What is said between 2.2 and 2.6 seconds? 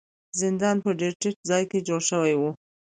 و.